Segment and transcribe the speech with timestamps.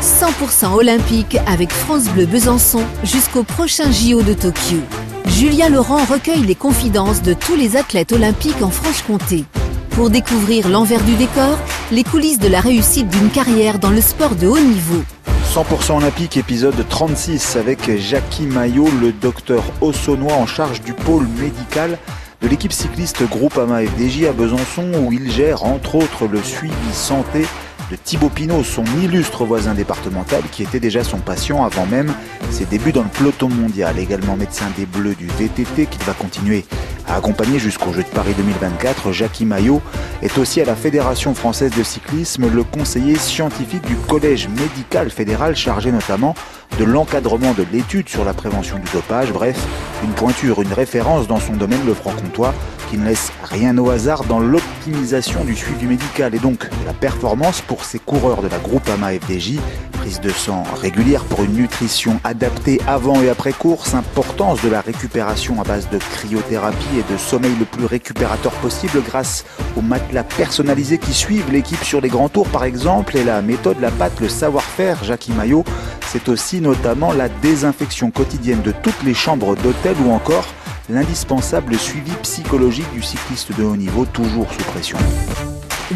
[0.00, 4.78] 100% olympique avec France Bleu Besançon jusqu'au prochain JO de Tokyo.
[5.26, 9.44] Julien Laurent recueille les confidences de tous les athlètes olympiques en Franche-Comté.
[9.90, 11.58] Pour découvrir l'envers du décor,
[11.92, 15.02] les coulisses de la réussite d'une carrière dans le sport de haut niveau.
[15.52, 21.98] 100% olympique, épisode 36 avec Jackie Maillot, le docteur Ossonnois en charge du pôle médical
[22.40, 27.44] de l'équipe cycliste Groupama FDJ à Besançon où il gère entre autres le suivi santé
[27.90, 32.12] de Thibaut Pinot, son illustre voisin départemental qui était déjà son patient avant même
[32.50, 33.98] ses débuts dans le peloton mondial.
[33.98, 36.64] Également médecin des Bleus du VTT qu'il va continuer
[37.08, 39.12] à accompagner jusqu'au Jeux de Paris 2024.
[39.12, 39.82] Jackie Maillot
[40.22, 45.56] est aussi à la Fédération française de cyclisme le conseiller scientifique du Collège médical fédéral
[45.56, 46.34] chargé notamment
[46.78, 49.32] de l'encadrement de l'étude sur la prévention du dopage.
[49.32, 49.58] Bref,
[50.04, 52.54] une pointure, une référence dans son domaine, le franc-comtois,
[52.90, 57.60] qui ne laisse rien au hasard dans l'optimisation du suivi médical et donc la performance
[57.60, 59.58] pour ces coureurs de la Groupama FDJ.
[59.92, 64.80] Prise de sang régulière pour une nutrition adaptée avant et après course, importance de la
[64.80, 69.44] récupération à base de cryothérapie et de sommeil le plus récupérateur possible grâce
[69.76, 73.78] aux matelas personnalisés qui suivent l'équipe sur les grands tours par exemple et la méthode,
[73.80, 75.64] la patte, le savoir-faire, Jackie Maillot,
[76.08, 80.46] c'est aussi notamment la désinfection quotidienne de toutes les chambres d'hôtel ou encore
[80.90, 84.98] l'indispensable suivi psychologique du cycliste de haut niveau, toujours sous pression.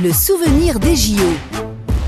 [0.01, 1.23] Le souvenir des JO.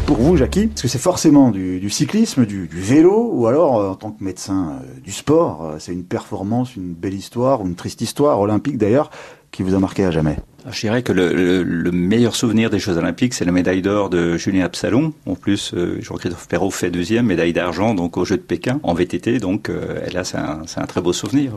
[0.06, 3.95] Pour vous, Jackie, est-ce que c'est forcément du, cyclisme, du, vélo, ou alors, euh, en
[3.97, 7.75] tant que médecin euh, du sport, euh, c'est une performance, une belle histoire, ou une
[7.75, 9.11] triste histoire, olympique d'ailleurs,
[9.50, 10.37] qui vous a marqué à jamais?
[10.70, 14.36] Je dirais que le, le, meilleur souvenir des Jeux Olympiques, c'est la médaille d'or de
[14.36, 15.12] Julien Absalon.
[15.27, 18.94] En plus, euh, Jean-Christophe Perrault fait deuxième, médaille d'argent donc aux Jeux de Pékin en
[18.94, 19.39] VTT.
[19.39, 21.53] Donc euh, là, c'est un, très beau souvenir.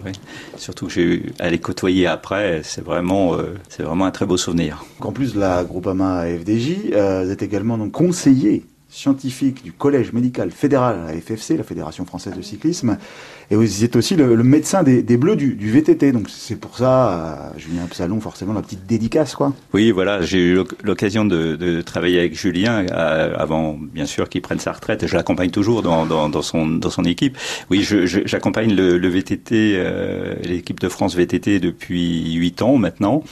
[0.58, 4.86] Surtout que j'ai eu à les côtoyer après, c'est vraiment, euh, un très beau souvenir.
[5.02, 10.52] En plus la Groupama FDJ, euh, vous êtes également donc conseiller scientifique du Collège médical
[10.52, 12.98] fédéral à la FFC, la Fédération française de cyclisme,
[13.52, 16.12] et vous êtes aussi le, médecin des, Bleus du, VTT.
[16.12, 19.54] Donc c'est pour ça, euh, Julien Absalon, forcément la petite dédicace, quoi.
[19.74, 24.60] Oui, voilà, j'ai eu l'occasion de, travailler avec Julien euh, avant, bien sûr, qu'il prenne
[24.60, 25.08] sa retraite.
[25.08, 27.38] Je l'accompagne toujours dans, dans, son, dans son équipe.
[27.72, 33.24] Oui, j'accompagne le, VTT, euh, l'équipe de France VTT depuis huit ans maintenant.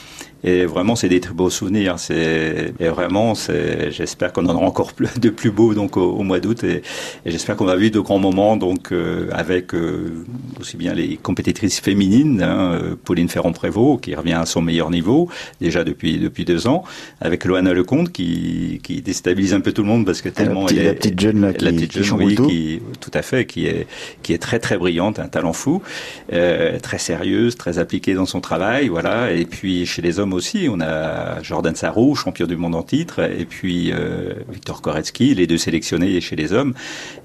[0.44, 1.98] Et vraiment, c'est des très beaux souvenirs.
[1.98, 3.90] C'est et vraiment, c'est.
[3.90, 6.62] J'espère qu'on en aura encore plus, de plus beaux donc au, mois d'août.
[6.64, 6.82] Et,
[7.26, 10.24] j'espère qu'on va vivre de grands moments donc euh, avec euh,
[10.60, 15.28] aussi bien les compétitrices féminines, hein, euh, Pauline Ferrand-Prévot qui revient à son meilleur niveau
[15.60, 16.84] déjà depuis depuis deux ans,
[17.20, 20.66] avec Loana Lecomte qui qui déstabilise un peu tout le monde parce que tellement la
[20.66, 23.22] petite, elle est la petite jeune là, qui, la petite jeune, oui, qui tout à
[23.22, 23.86] fait qui est
[24.22, 25.82] qui est très très brillante, un talent fou,
[26.28, 29.32] très sérieuse, très appliquée dans son travail, voilà.
[29.32, 30.68] Et puis chez les hommes aussi.
[30.70, 35.46] On a Jordan Sarro, champion du monde en titre, et puis euh, Victor Koretsky, les
[35.46, 36.74] deux sélectionnés chez les hommes,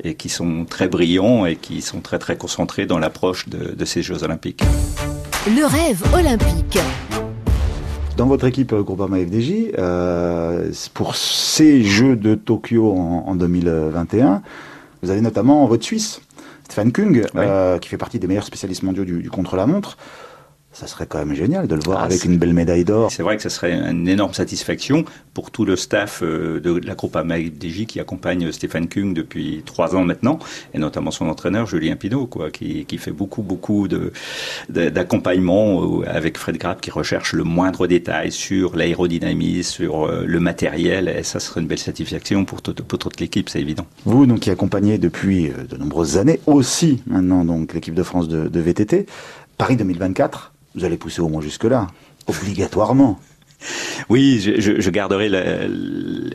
[0.03, 4.01] et qui sont très brillants et qui sont très très concentrés dans l'approche de, ces
[4.01, 4.63] Jeux Olympiques.
[5.47, 6.79] Le rêve olympique.
[8.17, 14.41] Dans votre équipe euh, Groupama FDJ, euh, pour ces Jeux de Tokyo en, 2021,
[15.01, 16.21] vous avez notamment votre Suisse,
[16.63, 17.25] Stéphane Kung,
[17.81, 19.97] qui fait partie des meilleurs spécialistes mondiaux du contre-la-montre
[20.73, 23.11] ça serait quand même génial de le voir ah, avec une belle médaille d'or.
[23.11, 26.95] C'est vrai que ça serait une énorme satisfaction pour tout le staff euh, de la
[26.95, 30.39] groupe AMADJ qui accompagne Stéphane Kung depuis trois ans maintenant,
[30.73, 34.11] et notamment son entraîneur Julien Pinault, quoi, qui, qui fait beaucoup beaucoup de
[34.69, 40.39] d'accompagnement euh, avec Fred Grapp qui recherche le moindre détail sur l'aérodynamisme, sur euh, le
[40.39, 43.85] matériel, et ça serait une belle satisfaction pour, pour toute l'équipe, c'est évident.
[44.05, 48.47] Vous, donc, qui accompagnez depuis de nombreuses années aussi maintenant donc l'équipe de France de,
[48.47, 49.05] de VTT,
[49.57, 51.87] Paris 2024 vous allez pousser au moins jusque-là,
[52.27, 53.19] obligatoirement.
[54.09, 55.29] Oui, je, je, garderai,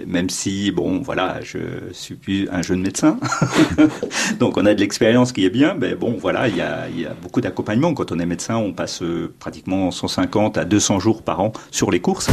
[0.06, 1.58] même si, bon, voilà, je
[1.92, 3.18] suis plus un jeune médecin.
[4.40, 6.88] Donc, on a de l'expérience qui est bien, mais bon, voilà, il y a,
[7.22, 7.92] beaucoup d'accompagnement.
[7.94, 11.90] Quand on est médecin, on passe euh, pratiquement 150 à 200 jours par an sur
[11.90, 12.28] les courses.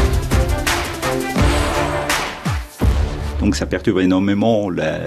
[3.46, 4.98] Donc ça perturbe énormément la,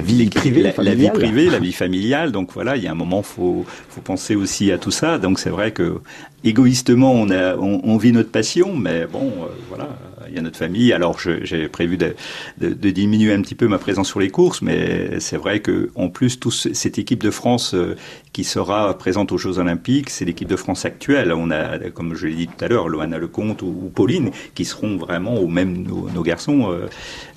[0.00, 2.30] vie privée, la, vie privée, la vie familiale.
[2.30, 5.18] Donc voilà, il y a un moment, faut faut penser aussi à tout ça.
[5.18, 5.98] Donc c'est vrai que
[6.44, 9.88] égoïstement, on a on, vit notre passion, mais bon, euh, voilà,
[10.28, 10.92] il y a notre famille.
[10.92, 12.14] Alors j'ai prévu de,
[12.58, 15.90] de, de, diminuer un petit peu ma présence sur les courses, mais c'est vrai que
[15.96, 17.96] en plus, toute cette équipe de France euh,
[18.32, 21.32] qui sera présente aux Jeux Olympiques, c'est l'équipe de France actuelle.
[21.32, 24.96] On a, comme je l'ai dit tout à l'heure, Loana Lecomte ou, Pauline, qui seront
[24.96, 26.86] vraiment, ou même nos, garçons, euh,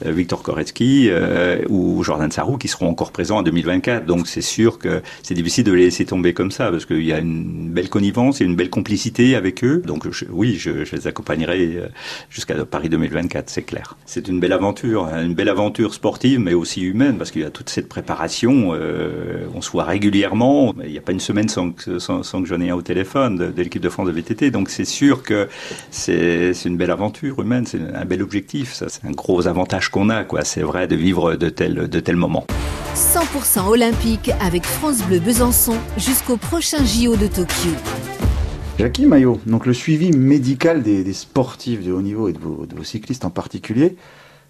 [0.05, 1.09] euh, Victor Koretsky
[1.69, 4.05] ou Jordan Sarrou, qui seront encore présents en 2024.
[4.05, 7.13] Donc c'est sûr que c'est difficile de les laisser tomber comme ça, parce qu'il y
[7.13, 9.81] a une belle connivence et une belle complicité avec eux.
[9.85, 11.79] Donc oui, je, les accompagnerai
[12.29, 13.95] jusqu'à Paris Paris 2024, c'est clair.
[14.07, 17.45] C'est une belle aventure, hein, une belle aventure sportive, mais aussi humaine, parce qu'il y
[17.45, 18.71] a toute cette préparation.
[18.73, 20.73] Euh, on se voit régulièrement.
[20.83, 23.37] Il n'y a pas une semaine sans que, sans, que j'en ai un au téléphone
[23.37, 24.51] de, de l'équipe de France de VTT.
[24.51, 25.47] Donc c'est sûr que
[25.89, 28.73] c'est une belle aventure humaine, c'est un bel objectif.
[28.73, 30.43] Ça, c'est un gros avantage qu'on a, quoi.
[30.43, 32.45] C'est vrai de vivre de tels, de tels moments.
[32.95, 37.71] 100% olympique avec France Bleu Besançon jusqu'au prochain JO de Tokyo.
[38.77, 43.25] Jackie Maillot, donc le suivi médical des, sportifs de haut niveau et de vos, cyclistes
[43.25, 43.95] en particulier,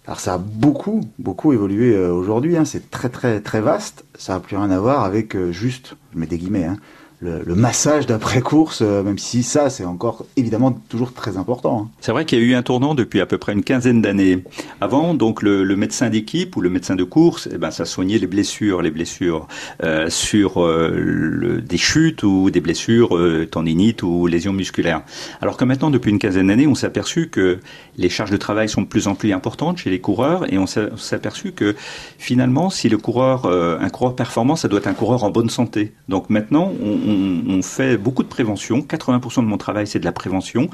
[0.06, 2.64] alors ça a beaucoup, beaucoup évolué euh, aujourd'hui, hein.
[2.64, 6.18] c'est très très très vaste, ça n'a plus rien à voir avec euh, juste, je
[6.18, 6.76] mets des guillemets, hein,
[7.22, 11.82] le, massage d'après-course, euh, même si ça, c'est encore évidemment toujours très important.
[11.82, 11.90] Hein.
[12.00, 14.42] C'est vrai qu'il y a eu un tournant depuis à peu près une quinzaine d'années.
[14.80, 18.26] Avant, donc le, médecin d'équipe ou le médecin de course, eh ben, ça soignait les
[18.26, 19.46] blessures, les blessures
[19.82, 23.18] euh, sur euh, des chutes ou des blessures
[23.50, 25.02] tendinites ou lésions musculaires.
[25.40, 27.58] Alors que maintenant, depuis une quinzaine d'années, on s'est aperçu que
[27.96, 30.66] les charges de travail sont de plus en plus importantes chez les coureurs et on
[30.66, 31.74] s'est aperçu que
[32.18, 35.92] finalement, si le coureur, un coureur performant, ça doit être un coureur en bonne santé.
[36.08, 37.11] Donc maintenant, on
[37.62, 38.80] fait beaucoup de prévention.
[38.80, 40.68] 80% de mon travail, c'est de la prévention.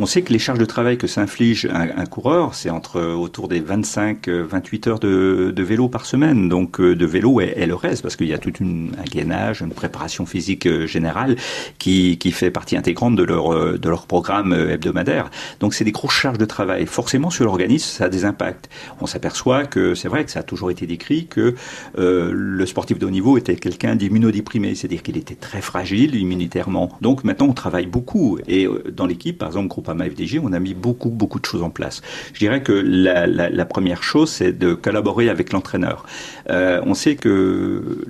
[0.00, 3.60] On sait que les charges de travail que s'inflige un, coureur, c'est entre autour des
[3.60, 6.48] 25-28 euh, heures de, vélo par semaine.
[6.48, 9.70] Donc euh, de vélo et, le reste, parce qu'il y a tout un gainage, une
[9.70, 11.36] préparation physique euh, générale
[11.78, 15.30] qui, fait partie intégrante de leur, de leur programme hebdomadaire.
[15.60, 16.84] Donc c'est des grosses charges de travail.
[16.86, 18.68] Forcément, sur l'organisme, ça a des impacts.
[19.00, 21.54] On s'aperçoit que c'est vrai que ça a toujours été décrit que
[21.96, 26.90] le sportif de haut niveau était quelqu'un d'immunodéprimé, c'est-à-dire qu'il était très fragile immunitairement.
[27.02, 28.38] Donc maintenant, on travaille beaucoup.
[28.48, 31.62] Et euh, dans l'équipe, par exemple, Groupama FDG, on a mis beaucoup, beaucoup de choses
[31.62, 32.00] en place.
[32.32, 36.06] Je dirais que la, première chose, c'est de collaborer avec l'entraîneur.
[36.48, 38.02] Euh, on sait que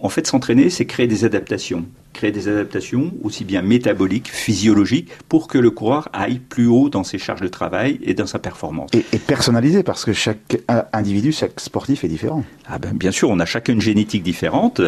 [0.00, 1.84] en fait, s'entraîner, c'est créer des adaptations.
[2.12, 7.04] Créer des adaptations aussi bien métaboliques, physiologiques, pour que le coureur aille plus haut dans
[7.04, 8.90] ses charges de travail et dans sa performance.
[8.92, 10.60] Et, et personnalisé, parce que chaque
[10.92, 12.44] individu, chaque sportif est différent.
[12.66, 14.80] Ah ben, bien sûr, on a chacun une génétique différente.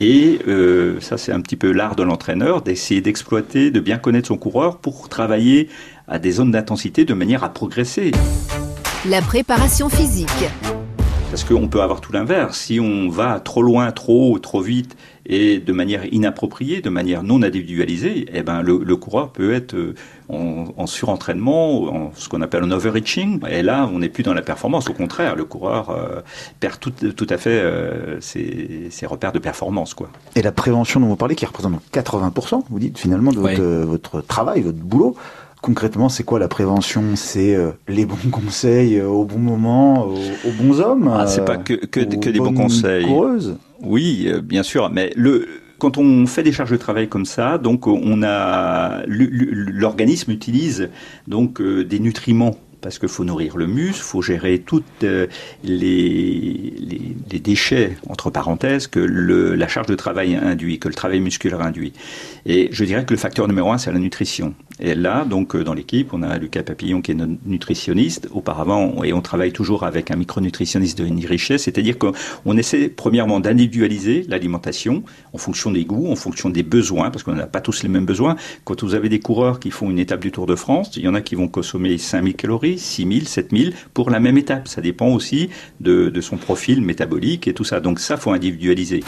[0.00, 4.28] Et euh, ça, c'est un petit peu l'art de l'entraîneur, d'essayer d'exploiter, de bien connaître
[4.28, 5.68] son coureur pour travailler
[6.06, 8.12] à des zones d'intensité de manière à progresser.
[9.08, 10.28] La préparation physique.
[11.30, 12.58] Parce qu'on peut avoir tout l'inverse.
[12.58, 14.96] Si on va trop loin, trop haut, trop vite
[15.26, 19.94] et de manière inappropriée, de manière non individualisée, eh ben le, coureur peut être euh,
[20.30, 23.40] en, surentraînement, en ce qu'on appelle un overreaching.
[23.50, 24.88] Et là, on n'est plus dans la performance.
[24.88, 26.22] Au contraire, le coureur euh,
[26.60, 29.92] perd tout, tout, à fait euh, ses, ses, repères de performance.
[29.92, 30.08] Quoi.
[30.34, 34.20] Et la prévention dont vous parlez, qui représente 80%, vous dites finalement, de votre, votre
[34.22, 35.14] travail, votre boulot,
[35.60, 37.16] Concrètement, c'est quoi la prévention?
[37.16, 41.56] C'est euh, les bons conseils euh, au bon moment, aux, bons hommes ah, C'est pas
[41.56, 43.06] que, que, que des bons conseils.
[43.82, 45.46] Oui, euh, bien sûr, mais le
[45.78, 50.90] quand on fait des charges de travail comme ça, donc on a l'organisme utilise
[51.28, 55.28] donc des nutriments parce qu'il faut nourrir le muscle, faut gérer toutes les,
[55.62, 61.20] les, les, déchets entre parenthèses que le, la charge de travail induit, que le travail
[61.20, 61.92] musculaire induit.
[62.44, 64.54] Et je dirais que le facteur numéro un, c'est la nutrition.
[64.80, 68.28] Et là, donc, euh, dans l'équipe, on a Lucas Papillon qui est notre nutritionniste.
[68.32, 74.24] Auparavant, et on travaille toujours avec un micronutritionniste de richesse, c'est-à-dire qu'on essaie premièrement d'individualiser
[74.28, 75.02] l'alimentation
[75.32, 78.06] en fonction des goûts, en fonction des besoins, parce qu'on n'a pas tous les mêmes
[78.06, 78.36] besoins.
[78.64, 81.08] Quand vous avez des coureurs qui font une étape du Tour de France, il y
[81.08, 84.68] en a qui vont consommer 5000 calories, 6000, 7000 pour la même étape.
[84.68, 87.80] Ça dépend aussi de, de son profil métabolique et tout ça.
[87.80, 89.02] Donc ça, faut individualiser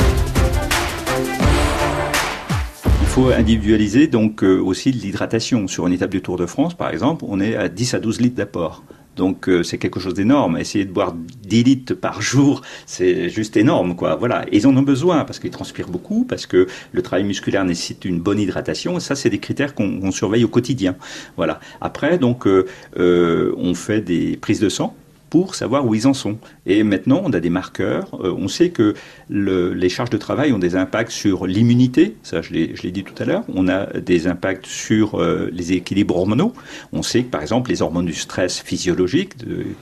[3.20, 5.68] faut individualiser donc euh, aussi l'hydratation.
[5.68, 8.20] Sur une étape du Tour de France, par exemple, on est à 10 à 12
[8.20, 8.82] litres d'apport.
[9.16, 10.56] Donc euh, c'est quelque chose d'énorme.
[10.56, 14.16] Essayer de boire 10 litres par jour, c'est juste énorme, quoi.
[14.16, 14.46] Voilà.
[14.50, 18.06] Et ils en ont besoin parce qu'ils transpirent beaucoup, parce que le travail musculaire nécessite
[18.06, 18.96] une bonne hydratation.
[18.96, 20.96] Et ça, c'est des critères qu'on surveille au quotidien.
[21.36, 21.60] Voilà.
[21.82, 24.96] Après, donc, euh, on fait des prises de sang
[25.30, 26.38] pour savoir où ils en sont.
[26.66, 28.08] Et maintenant, on a des marqueurs.
[28.20, 28.94] Euh, on sait que
[29.28, 32.16] le, les charges de travail ont des impacts sur l'immunité.
[32.22, 33.44] Ça, je l'ai dit tout à l'heure.
[33.54, 36.52] On a des impacts sur euh, les équilibres hormonaux.
[36.92, 39.34] On sait que, par exemple, les hormones du stress physiologique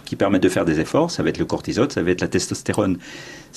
[0.05, 2.29] qui permettent de faire des efforts, ça va être le cortisol, ça va être la
[2.29, 2.99] testostérone.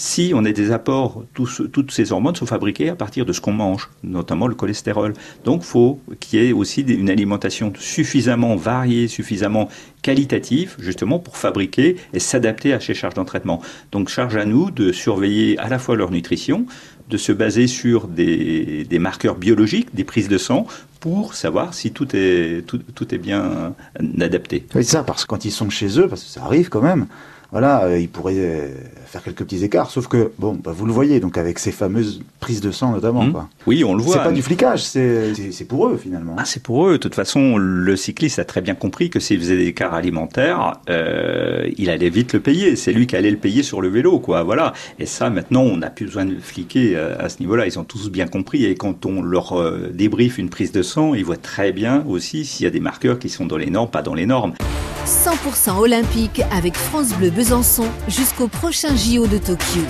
[0.04, 3.52] Si on a des apports, toutes ces hormones sont fabriquées à partir de ce qu'on
[3.52, 5.14] mange, notamment le cholestérol.
[5.46, 9.70] Donc, faut qu'il y ait aussi une alimentation suffisamment variée, suffisamment
[10.02, 13.62] qualitative, justement, pour fabriquer et s'adapter à ces charges d'entraînement.
[13.92, 16.66] Donc, charge à nous de surveiller à la fois leur nutrition,
[17.08, 20.66] de se baser sur des, marqueurs biologiques, des prises de sang,
[21.00, 23.76] pour savoir si tout est, tout est bien
[24.20, 24.66] adapté.
[24.74, 26.82] Oui, c'est ça, parce que quand ils sont chez eux, parce que ça arrive quand
[26.82, 27.06] même,
[27.52, 28.70] voilà, euh, il pourrait euh,
[29.06, 29.92] faire quelques petits écarts.
[29.92, 33.24] Sauf que, bon, bah, vous le voyez, donc avec ces fameuses prises de sang notamment.
[33.24, 33.32] Mmh.
[33.34, 33.50] Quoi.
[33.68, 34.16] Oui, on le voit.
[34.16, 36.36] C'est pas du flicage, c'est c'est pour eux finalement.
[36.38, 36.94] Ah, c'est pour eux.
[36.94, 40.80] De toute façon, le cycliste a très bien compris que s'il faisait des écarts alimentaires,
[40.90, 42.76] euh, il allait vite le payer.
[42.76, 44.44] C'est lui qui allait le payer sur le vélo, quoi.
[44.44, 44.74] Voilà.
[44.98, 47.66] Et ça, maintenant, on n'a plus besoin de fliquer euh, à ce niveau-là.
[47.66, 48.66] Ils ont tous bien compris.
[48.66, 52.46] Et quand on leur euh, débriefe une prise de sang, ils voient très bien aussi
[52.46, 54.54] s'il y a des marqueurs qui sont dans les normes, pas dans les normes.
[55.06, 59.82] 100% olympique avec France Bleu Besançon jusqu'au prochain JO de Tokyo.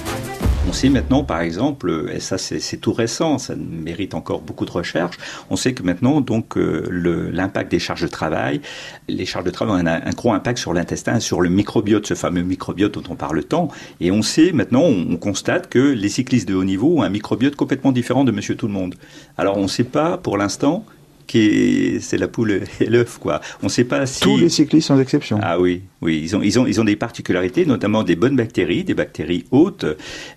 [0.69, 4.71] On sait maintenant, par exemple, et ça c'est tout récent, ça mérite encore beaucoup de
[4.71, 5.17] recherche,
[5.49, 8.61] on sait que maintenant, donc, euh, l'impact des charges de travail,
[9.09, 12.43] les charges de travail ont un, gros impact sur l'intestin, sur le microbiote, ce fameux
[12.43, 13.69] microbiote dont on parle tant.
[13.99, 17.09] Et on sait maintenant, on, on, constate que les cyclistes de haut niveau ont un
[17.09, 18.95] microbiote complètement différent de monsieur tout le monde.
[19.37, 20.85] Alors on ne sait pas pour l'instant
[21.31, 23.41] c'est la poule et l'œuf, quoi.
[23.61, 25.39] On ne sait pas si tous les cyclistes sans exception.
[25.41, 28.83] Ah oui, oui, ils ont ils ont ils ont des particularités, notamment des bonnes bactéries,
[28.83, 29.85] des bactéries hautes,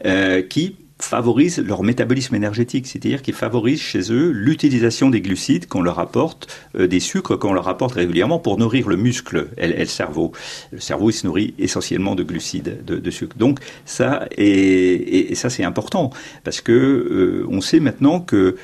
[0.04, 5.82] euh, qui favorisent leur métabolisme énergétique, c'est-à-dire qu'ils favorisent chez eux l'utilisation des glucides qu'on
[5.82, 6.46] leur apporte,
[6.78, 10.32] euh, des sucres qu'on leur apporte régulièrement pour nourrir le muscle et, et, le cerveau.
[10.72, 13.36] Le cerveau, il se nourrit essentiellement de glucides, de, de sucre.
[13.36, 16.10] Donc ça, et, et, et ça c'est important
[16.44, 18.56] parce que euh, on sait maintenant que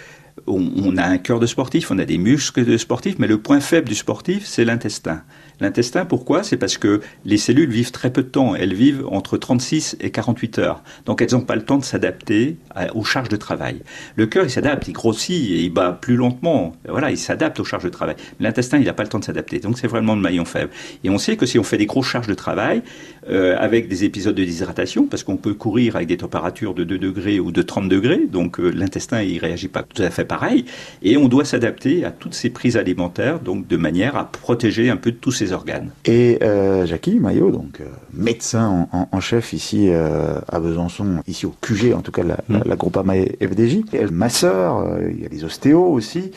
[0.51, 3.61] on, a un cœur de sportif, on a des muscles de sportif, mais le point
[3.61, 5.23] faible du sportif, c'est l'intestin.
[5.61, 6.43] L'intestin, pourquoi?
[6.43, 8.55] C'est parce que les cellules vivent très peu de temps.
[8.55, 10.83] Elles vivent entre 36 et 48 heures.
[11.07, 12.57] Donc elles n'ont pas le temps de s'adapter
[12.95, 13.83] aux charges de travail.
[14.17, 16.75] Le cœur, il s'adapte, il grossit et il bat plus lentement.
[16.89, 18.17] Voilà, il s'adapte aux charges de travail.
[18.39, 19.59] L'intestin, il n'a pas le temps de s'adapter.
[19.59, 20.71] Donc c'est vraiment le maillon faible.
[21.05, 22.83] Et on sait que si on fait des grosses charges de travail,
[23.29, 26.99] euh, avec des épisodes de déshydratation, parce qu'on peut courir avec des températures de 2
[26.99, 30.65] degrés ou de 30 degrés, donc euh, l'intestin, il réagit pas tout à fait pareil.
[31.03, 34.97] Et on doit s'adapter à toutes ces prises alimentaires, donc de manière à protéger un
[34.97, 35.91] peu tous ces organes.
[36.05, 41.47] Et euh, Jackie Maillot, donc euh, médecin en, en, chef ici euh, à Besançon, ici
[41.47, 42.59] au QG en tout cas, la, mmh.
[42.59, 43.83] la, la Groupama FDJ.
[43.93, 46.33] Et ma sœur, il y a les ostéos aussi.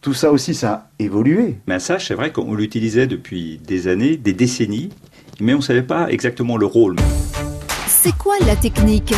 [0.00, 1.56] Tout ça aussi, ça a évolué.
[1.66, 4.90] Massage, c'est vrai qu'on l'utilisait depuis des années, des décennies,
[5.40, 6.96] mais on ne savait pas exactement le rôle.
[7.88, 9.14] C'est quoi la technique?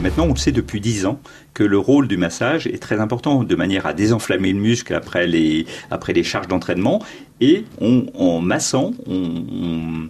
[0.00, 1.20] Maintenant, on le sait depuis 10 ans
[1.54, 5.26] que le rôle du massage est très important, de manière à désenflammer le muscle après
[5.26, 5.66] les,
[6.22, 7.02] charges d'entraînement.
[7.40, 10.08] Et on, en massant, on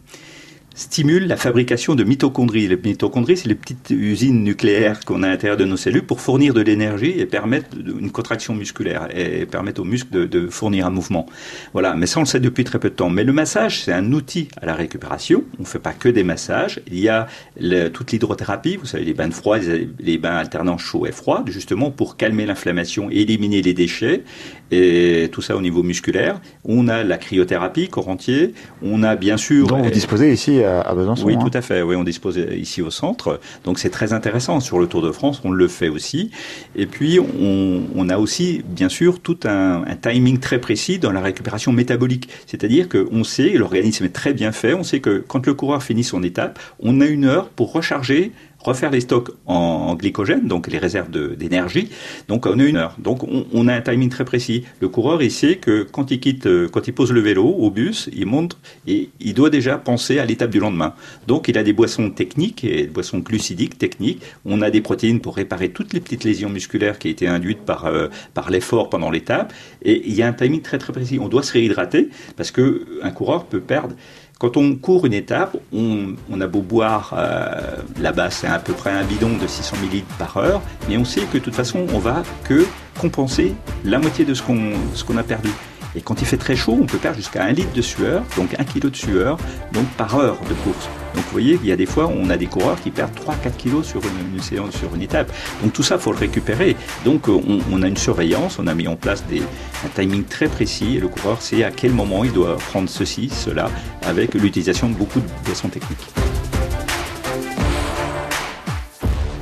[0.80, 2.66] stimule la fabrication de mitochondries.
[2.66, 6.20] Les mitochondries, c'est les petites usines nucléaires qu'on a à l'intérieur de nos cellules pour
[6.20, 10.86] fournir de l'énergie et permettre une contraction musculaire et permettre aux muscles de, de, fournir
[10.86, 11.26] un mouvement.
[11.74, 13.10] Voilà, mais ça on le sait depuis très peu de temps.
[13.10, 15.44] Mais le massage, c'est un outil à la récupération.
[15.58, 16.80] On ne fait pas que des massages.
[16.86, 17.26] Il y a
[17.60, 21.12] le, toute l'hydrothérapie, vous savez, les bains de froid, les, les bains alternants chaud et
[21.12, 24.24] froid, justement pour calmer l'inflammation et éliminer les déchets.
[24.70, 26.40] Et tout ça au niveau musculaire.
[26.64, 28.54] On a la cryothérapie corps entier.
[28.82, 29.66] On a bien sûr.
[29.66, 31.26] dont vous disposez ici à Besançon.
[31.26, 31.44] Oui, hein.
[31.44, 31.82] tout à fait.
[31.82, 33.40] Oui, on dispose ici au centre.
[33.64, 34.60] Donc c'est très intéressant.
[34.60, 36.30] Sur le Tour de France, on le fait aussi.
[36.76, 41.12] Et puis on, on a aussi, bien sûr, tout un, un, timing très précis dans
[41.12, 42.28] la récupération métabolique.
[42.46, 44.74] C'est-à-dire qu'on sait, l'organisme est très bien fait.
[44.74, 48.32] On sait que quand le coureur finit son étape, on a une heure pour recharger
[48.62, 51.90] refaire les stocks en, en glycogène, donc les réserves d'énergie.
[52.28, 52.96] Donc on a une heure.
[52.98, 54.64] Donc on, a un timing très précis.
[54.80, 58.08] Le coureur, il sait que quand il quitte, quand il pose le vélo au bus,
[58.12, 60.94] il monte et il doit déjà penser à l'étape du lendemain.
[61.26, 64.22] Donc il a des boissons techniques et des boissons glucidiques techniques.
[64.44, 67.86] On a des protéines pour réparer toutes les petites lésions musculaires qui étaient induites par,
[67.86, 69.52] euh, par l'effort pendant l'étape.
[69.82, 71.18] Et il y a un timing très très précis.
[71.20, 73.94] On doit se réhydrater parce que un coureur peut perdre
[74.40, 78.90] quand on court une étape, on, a beau boire, euh, là-bas c'est à peu près
[78.90, 81.98] un bidon de 600 ml par heure, mais on sait que de toute façon on
[81.98, 82.66] va que
[82.98, 83.54] compenser
[83.84, 84.72] la moitié de ce qu'on
[85.06, 85.50] qu'on a perdu.
[85.96, 88.54] Et quand il fait très chaud, on peut perdre jusqu'à un litre de sueur, donc
[88.58, 89.38] un kilo de sueur,
[89.72, 90.88] donc par heure de course.
[91.14, 93.56] Donc vous voyez, il y a des fois, on a des coureurs qui perdent 3-4
[93.56, 95.32] kilos sur une, séance, sur une étape.
[95.62, 96.76] Donc tout ça, faut le récupérer.
[97.04, 100.46] Donc on, on, a une surveillance, on a mis en place des, un timing très
[100.46, 103.68] précis, et le coureur sait à quel moment il doit prendre ceci, cela,
[104.02, 106.06] avec l'utilisation de beaucoup de boissons techniques.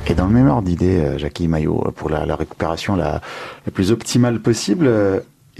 [0.07, 3.21] Et dans le même ordre d'idée, Jackie Maillot, pour la, la récupération la,
[3.67, 4.89] la, plus optimale possible,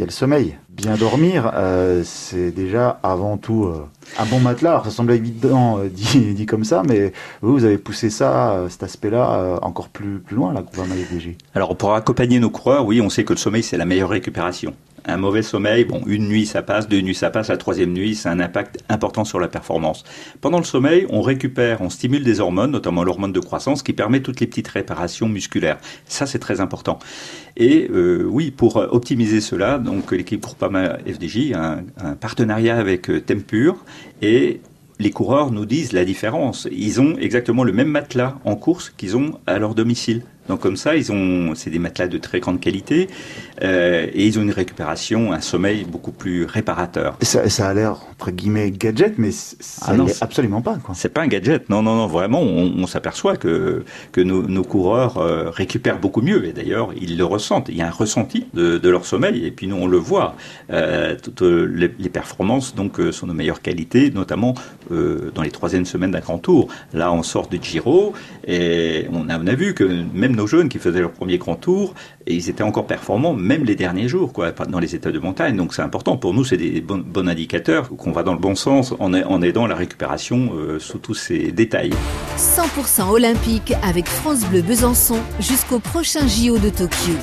[0.01, 0.57] a le sommeil.
[0.69, 3.85] Bien dormir, euh, c'est déjà avant tout euh,
[4.17, 4.81] un bon matelas.
[4.85, 9.59] Ça semble évident euh, dit, comme ça, mais vous, vous avez poussé ça, cet aspect-là,
[9.61, 11.35] encore plus, plus loin, la Groupama FDJ.
[11.53, 14.73] Alors, pour accompagner nos coureurs, oui, on sait que le sommeil, c'est la meilleure récupération.
[15.05, 18.29] Un mauvais sommeil, une nuit ça passe, deux nuits ça passe, la troisième nuit, c'est
[18.29, 20.03] un impact important sur la performance.
[20.41, 24.21] Pendant le sommeil, on récupère, on stimule des hormones, notamment l'hormone de croissance, qui permet
[24.21, 25.77] toutes les petites réparations musculaires.
[26.05, 26.99] Ça, c'est très important.
[27.57, 33.09] Et euh, oui, pour optimiser cela, donc l'équipe Groupama FDJ a un, un partenariat avec
[33.25, 33.83] Tempur
[34.21, 34.61] et
[34.99, 36.67] les coureurs nous disent la différence.
[36.71, 40.23] Ils ont exactement le même matelas en course qu'ils ont à leur domicile.
[40.49, 43.07] Donc comme ça, ils ont, c'est des matelas de très grande qualité
[43.61, 47.17] euh, et ils ont une récupération, un sommeil beaucoup plus réparateur.
[47.21, 50.77] Ça, ça a l'air entre guillemets gadget, mais ça ah non, absolument pas.
[50.83, 50.95] Quoi.
[50.95, 51.69] C'est pas un gadget.
[51.69, 52.07] Non, non, non.
[52.07, 56.93] Vraiment, on, on s'aperçoit que que nos, nos coureurs euh, récupèrent beaucoup mieux et d'ailleurs
[56.99, 57.69] ils le ressentent.
[57.69, 60.35] Il y a un ressenti de, de leur sommeil et puis nous on le voit.
[60.71, 64.55] Euh, toutes les, les, performances donc sont de meilleure qualité, notamment
[64.89, 66.69] dans les troisièmes semaines d'un grand tour.
[66.93, 68.13] Là, on sort du Giro
[68.47, 71.55] et on a, on a vu que même nos jeunes qui faisaient leur premier grand
[71.55, 71.93] tour,
[72.25, 75.55] et ils étaient encore performants, même les derniers jours, quoi, dans les états de montagne.
[75.55, 76.15] Donc c'est important.
[76.17, 79.41] Pour nous, c'est des bons, bons indicateurs qu'on va dans le bon sens en, en
[79.41, 81.91] aidant la récupération euh, sous tous ces détails.
[82.37, 87.13] 100% olympique avec France Bleu Besançon jusqu'au prochain JO de Tokyo.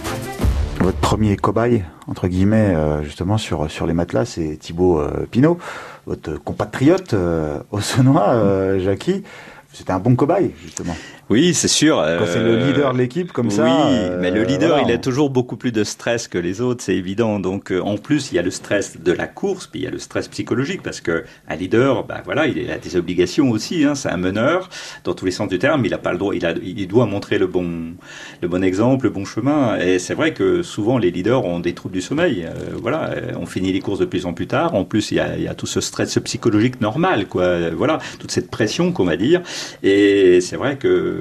[0.81, 5.59] Votre premier cobaye, entre guillemets, euh, justement sur, sur les matelas, c'est Thibaut euh, Pinot,
[6.07, 9.25] votre compatriote euh, au Saunois, euh, Jackie.
[9.73, 10.97] C'était un bon cobaye, justement.
[11.29, 11.97] Oui, c'est sûr.
[11.97, 13.65] Quand c'est le leader de l'équipe comme oui, ça.
[13.65, 14.85] Oui, mais le leader, voilà.
[14.85, 17.41] il a toujours beaucoup plus de stress que les autres, c'est évident.
[17.41, 19.89] Donc, euh, en plus, il y a le stress de la course, puis il y
[19.89, 23.83] a le stress psychologique, parce que un leader, bah voilà, il a des obligations aussi.
[23.83, 24.69] Hein, c'est un meneur
[25.03, 25.85] dans tous les sens du terme.
[25.85, 27.95] Il a pas le droit, il a, il doit montrer le bon,
[28.41, 29.79] le bon exemple, le bon chemin.
[29.81, 32.45] Et c'est vrai que souvent les leaders ont des troubles du sommeil.
[32.45, 34.77] Euh, voilà, on finit les courses de plus en plus tard.
[34.77, 37.71] En plus, il y a, il y a tout ce stress psychologique normal, quoi.
[37.71, 39.43] Voilà, toute cette pression qu'on va dire.
[39.83, 41.16] Et c'est vrai que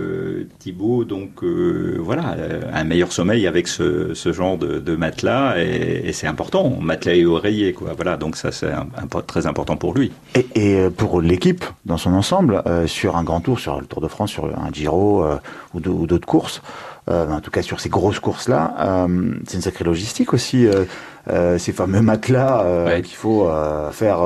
[0.59, 2.35] Thibaut, donc euh, voilà,
[2.73, 7.93] un meilleur sommeil avec ce, genre de, matelas et, c'est important, matelas et oreiller, quoi.
[7.95, 8.87] Voilà, donc ça c'est un,
[9.27, 10.11] très important pour lui.
[10.35, 14.01] Et, et pour l'équipe dans son ensemble, euh, sur un grand tour, sur le Tour
[14.01, 15.37] de France, sur un Giro euh,
[15.73, 16.61] ou d'autres courses.
[17.09, 20.85] Euh, en tout cas sur ces grosses courses-là, euh, c'est une sacrée logistique aussi, euh,
[21.29, 23.03] euh ces fameux matelas ouais.
[23.03, 23.47] qu'il faut
[23.91, 24.19] faire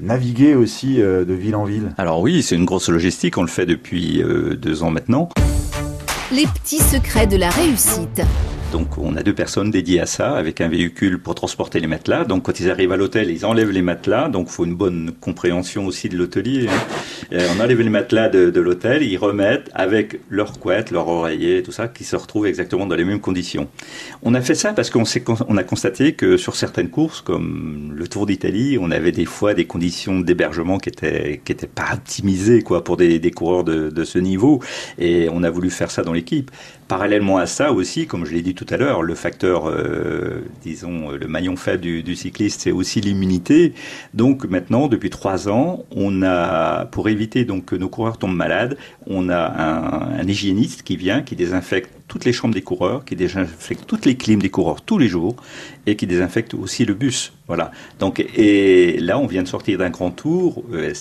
[0.00, 1.92] naviguer aussi de ville en ville.
[1.98, 4.22] Alors oui, c'est une grosse logistique, on le fait depuis
[4.56, 5.28] deux ans maintenant.
[6.32, 8.22] Les petits secrets de la réussite.
[8.72, 12.24] Donc on a deux personnes dédiées à ça, avec un véhicule pour transporter les matelas.
[12.24, 14.28] Donc quand ils arrivent à l'hôtel, ils enlèvent les matelas.
[14.28, 16.68] Donc faut une bonne compréhension aussi de l'hôtelier.
[16.68, 17.38] Hein.
[17.56, 21.86] on enlève les matelas de, l'hôtel, ils remettent avec leur couette, leur oreiller, tout ça,
[21.88, 23.68] qui se retrouvent exactement dans les mêmes conditions.
[24.22, 25.04] On a fait ça parce qu'on
[25.48, 29.54] on a constaté que sur certaines courses, comme le Tour d'Italie, on avait des fois
[29.54, 34.04] des conditions d'hébergement qui étaient qui pas optimisées quoi pour des, des coureurs de, de
[34.04, 34.60] ce niveau.
[34.98, 36.50] Et on a voulu faire ça dans l'équipe.
[36.88, 41.10] Parallèlement à ça aussi, comme je l'ai dit tout à l'heure, le facteur, euh, disons,
[41.10, 43.74] le maillon faible du, cycliste, c'est aussi l'immunité.
[44.14, 48.76] Donc maintenant, depuis trois ans, on a, pour éviter donc que nos coureurs tombent malades,
[49.06, 53.84] on a un, hygiéniste qui vient, qui désinfecte toutes les chambres des coureurs, qui désinfecte
[53.86, 55.36] toutes les clims des coureurs tous les jours
[55.86, 57.32] et qui désinfecte aussi le bus.
[57.46, 57.70] Voilà.
[58.00, 60.64] Donc, et là, on vient de sortir d'un grand tour.
[60.72, 60.94] Euh,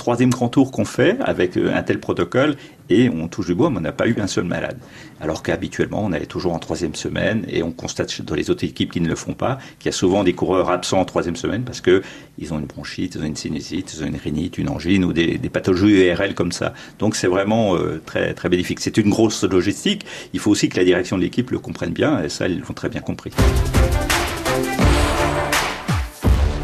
[0.00, 2.56] troisième grand tour qu'on fait avec euh, un tel protocole
[2.88, 4.78] et on touche du bois, mais on n'a pas eu un seul malade.
[5.20, 8.92] Alors qu'habituellement, on est toujours en troisième semaine et on constate dans les autres équipes
[8.92, 11.64] qui ne le font pas qu'il y a souvent des coureurs absents en troisième semaine
[11.64, 12.02] parce que
[12.38, 15.12] ils ont une bronchite, ils ont une sinusite, ils ont une rhinite, une angine ou
[15.12, 16.72] des, pathologies URL comme ça.
[16.98, 18.80] Donc c'est vraiment euh, très très bénéfique.
[18.80, 20.06] C'est une grosse logistique.
[20.32, 22.74] Il faut aussi que la direction de l'équipe le comprenne bien et ça, ils l'ont
[22.74, 23.32] très bien compris.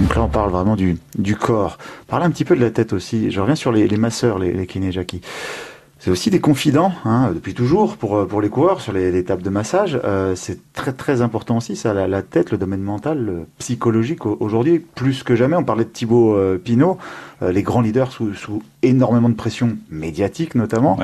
[0.01, 1.79] Donc là, on parle vraiment du, du corps.
[2.07, 3.31] Parle un petit peu de la tête aussi.
[3.31, 4.91] Je reviens sur les, les masseurs, les, les kinés.
[5.99, 9.43] C'est aussi des confidents, hein, depuis toujours, pour, pour les coureurs, sur les, les tables
[9.43, 9.99] de massage.
[10.05, 14.27] Euh, c'est très très important aussi, ça, la, la tête, le domaine mental, psychologique.
[14.27, 16.99] Aujourd'hui, plus que jamais, on parlait de Thibaut euh, Pinot,
[17.43, 20.99] euh, les grands leaders sous, sous, énormément de pression médiatique notamment.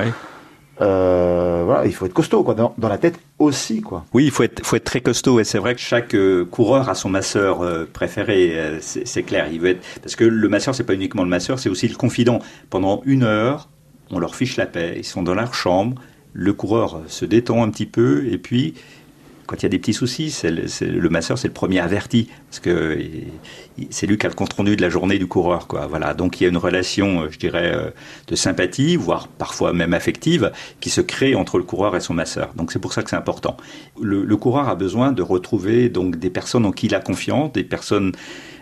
[0.83, 4.05] Euh, voilà, il faut être costaud quoi, dans, dans, la tête aussi quoi.
[4.13, 6.89] Oui, il faut être, faut être très costaud et c'est vrai que chaque euh, coureur
[6.89, 9.47] a son masseur euh, préféré, c'est clair.
[9.51, 11.95] Il veut être parce que le masseur c'est pas uniquement le masseur, c'est aussi le
[11.95, 12.39] confident.
[12.69, 13.69] Pendant une heure,
[14.11, 16.01] on leur fiche la paix, ils sont dans leur chambre,
[16.33, 18.73] le coureur se détend un petit peu et puis
[19.45, 22.29] quand il y a des petits soucis, c'est le, le, masseur, c'est le premier averti,
[22.49, 22.97] parce que
[23.89, 25.87] c'est lui qui a le compte rendu de la journée du coureur, quoi.
[25.87, 26.13] Voilà.
[26.13, 27.93] Donc il y a une relation, je dirais,
[28.27, 32.53] de sympathie, voire parfois même affective, qui se crée entre le coureur et son masseur.
[32.55, 33.57] Donc c'est pour ça que c'est important.
[34.01, 37.51] Le, le, coureur a besoin de retrouver donc des personnes en qui il a confiance,
[37.53, 38.13] des personnes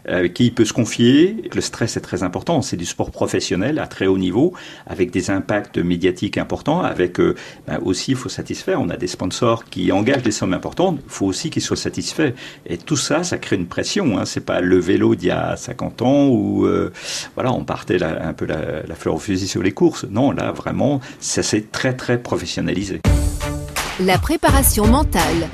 [0.07, 1.49] avec qui peut se confier.
[1.53, 2.61] Le stress est très important.
[2.61, 4.53] C'est du sport professionnel à très haut niveau,
[4.87, 6.81] avec des impacts médiatiques importants.
[6.81, 7.35] Avec euh,
[7.67, 8.81] ben aussi, il faut satisfaire.
[8.81, 10.99] On a des sponsors qui engagent des sommes importantes.
[11.05, 12.33] Il faut aussi qu'ils soient satisfaits.
[12.65, 14.17] Et tout ça, ça crée une pression.
[14.17, 14.25] Hein.
[14.25, 16.91] C'est pas le vélo d'il y a 50 ans où euh,
[17.35, 20.05] voilà, on partait un peu la, la fleur au fusil sur les courses.
[20.09, 23.01] Non, là vraiment, ça s'est très très professionnalisé.
[23.99, 25.49] La préparation mentale.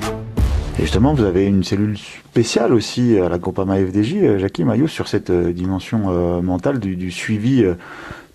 [0.78, 5.30] Justement, vous avez une cellule spéciale aussi à la Groupama FDJ, Jackie Maillot, sur cette
[5.30, 7.64] dimension mentale du, suivi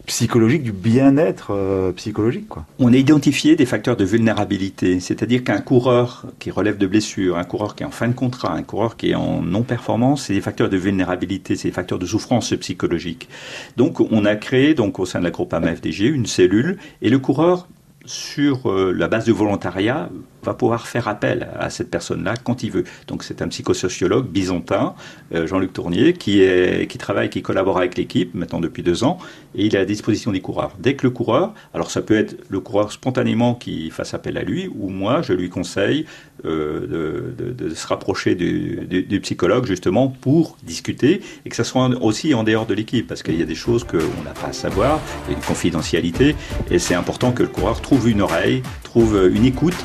[0.05, 2.49] psychologique, du bien-être euh, psychologique.
[2.79, 7.43] On a identifié des facteurs de vulnérabilité, c'est-à-dire qu'un coureur qui relève de blessures, un
[7.43, 10.41] coureur qui est en fin de contrat, un coureur qui est en non-performance, c'est des
[10.41, 13.29] facteurs de vulnérabilité, c'est des facteurs de souffrance psychologique.
[13.77, 17.19] Donc on a créé donc au sein de la groupe AMFDG une cellule et le
[17.19, 17.67] coureur
[18.05, 20.09] sur euh, la base du volontariat,
[20.43, 22.83] va pouvoir faire appel à cette personne-là quand il veut.
[23.07, 24.93] Donc c'est un psychosociologue byzantin,
[25.33, 29.17] euh, Jean-Luc Tournier, qui, est, qui travaille, qui collabore avec l'équipe maintenant depuis deux ans,
[29.55, 30.75] et il est à disposition des coureurs.
[30.79, 34.43] Dès que le coureur, alors ça peut être le coureur spontanément qui fasse appel à
[34.43, 36.05] lui, ou moi je lui conseille
[36.45, 41.63] euh, de, de, se rapprocher du, du, du, psychologue justement pour discuter, et que ça
[41.63, 44.47] soit aussi en dehors de l'équipe, parce qu'il y a des choses qu'on n'a pas
[44.47, 46.35] à savoir, il y a une confidentialité,
[46.69, 49.75] et c'est important que le coureur trouve trouve une oreille, trouve euh, une écoute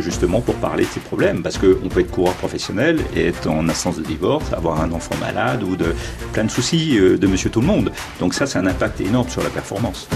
[0.00, 1.42] justement pour parler de ses problèmes.
[1.42, 5.14] Parce qu'on peut être coureur professionnel et être en instance de divorce, avoir un enfant
[5.20, 5.94] malade ou de
[6.32, 7.92] plein de soucis euh, de monsieur tout le monde.
[8.18, 10.08] Donc ça, c'est un impact énorme sur la performance.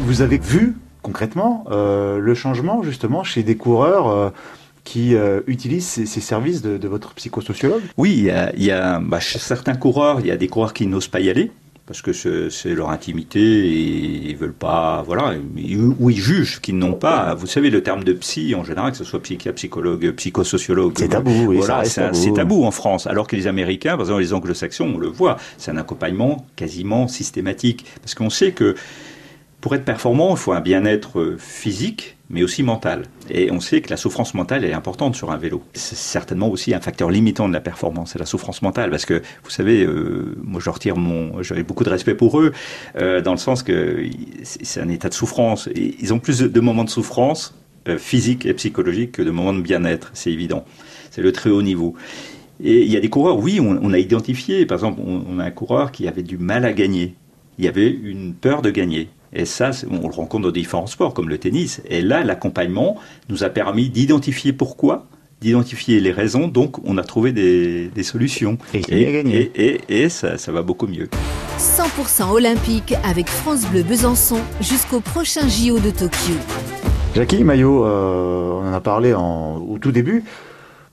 [0.00, 4.34] Vous avez vu concrètement euh, le changement justement chez des coureurs
[4.84, 5.14] qui
[5.46, 7.82] utilisent ces, services de, votre psychosociologue?
[7.96, 10.74] Oui, il y a, il y a bah, certains coureurs, il y a des coureurs
[10.74, 11.50] qui n'osent pas y aller
[11.86, 15.34] parce que c'est leur intimité et ils veulent pas, voilà,
[16.00, 17.34] ou ils jugent qu'ils n'ont pas.
[17.34, 21.08] Vous savez, le terme de psy, en général, que ce soit psychiatre, psychologue, psychosociologue, c'est
[21.08, 22.64] tabou, oui, voilà, c'est tabou.
[22.64, 23.06] en France.
[23.06, 27.06] Alors que les Américains, par exemple les Anglo-Saxons, on le voit, c'est un accompagnement quasiment
[27.06, 28.74] systématique, parce qu'on sait que
[29.60, 33.02] pour être performant, il faut un bien-être physique, mais aussi mentale.
[33.30, 35.62] Et on sait que la souffrance mentale est importante sur un vélo.
[35.74, 39.22] C'est certainement aussi un facteur limitant de la performance, c'est la souffrance mentale, parce que
[39.44, 42.52] vous savez, euh, moi je retire mon, j'avais beaucoup de respect pour eux,
[42.96, 44.04] euh, dans le sens que
[44.42, 45.68] c'est un état de souffrance.
[45.74, 47.54] ils ont plus de moments de souffrance
[47.88, 50.64] euh, physique et psychologique que de moments de bien-être, c'est évident.
[51.10, 51.94] C'est le très haut niveau.
[52.62, 55.50] Et il y a des coureurs, oui, on, a identifié, par exemple, on a un
[55.50, 57.14] coureur qui avait du mal à gagner.
[57.58, 59.08] Il y avait une peur de gagner.
[59.32, 61.82] Et ça, on le rencontre dans différents sports, comme le tennis.
[61.88, 62.96] Et là, l'accompagnement
[63.28, 65.06] nous a permis d'identifier pourquoi,
[65.40, 68.58] d'identifier les raisons, donc on a trouvé des, solutions.
[68.72, 71.08] Et, et, et, et ça, ça, va beaucoup mieux.
[71.58, 76.34] 100% olympique avec France Bleu Besançon jusqu'au prochain JO de Tokyo.
[77.14, 80.24] Jackie Maillot, euh, on en a parlé en, au tout début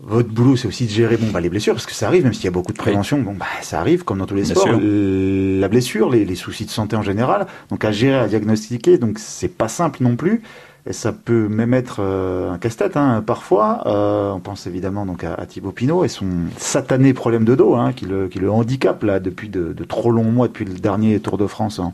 [0.06, 2.34] votre boulot, c'est aussi de gérer bon, bah, les blessures, parce que ça arrive, même
[2.34, 4.68] s'il y a beaucoup de prévention, bon, bah, ça arrive, comme dans tous les sports.
[4.68, 9.18] La blessure, les, les, soucis de santé en général, donc à gérer, à diagnostiquer, donc
[9.18, 10.42] c'est pas simple non plus.
[10.86, 13.84] Et ça peut même être euh, un casse-tête, hein, parfois.
[13.86, 17.76] Euh, on pense évidemment donc à, à, Thibaut Pinot et son satané problème de dos,
[17.76, 20.74] hein, qui, le, qui le handicap là depuis de, de, trop longs mois, depuis le
[20.74, 21.94] dernier Tour de France en,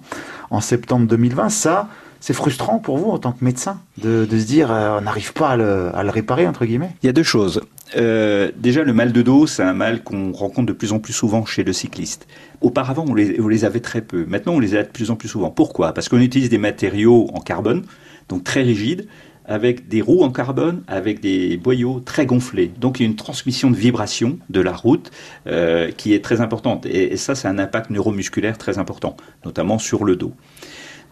[0.50, 1.50] en septembre 2020.
[1.50, 1.88] Ça,
[2.20, 5.34] c'est frustrant pour vous en tant que médecin de, de se dire euh, on n'arrive
[5.34, 6.92] pas à le, à le, réparer entre guillemets?
[7.04, 7.62] Il y a deux choses.
[7.96, 11.14] Euh, déjà, le mal de dos, c'est un mal qu'on rencontre de plus en plus
[11.14, 12.28] souvent chez le cycliste.
[12.62, 14.26] Auparavant, on les, avait très peu.
[14.26, 15.50] Maintenant, on les a de plus en plus souvent.
[15.50, 15.94] Pourquoi?
[15.94, 17.84] Parce qu'on utilise des matériaux en carbone,
[18.28, 19.08] donc très rigides,
[19.46, 22.72] avec des roues en carbone, avec des boyaux très gonflés.
[22.80, 25.10] Donc il y a une transmission de vibration de la route
[25.48, 26.86] euh, qui est très importante.
[26.86, 30.34] Et, et ça, c'est un impact neuromusculaire très important, notamment sur le dos.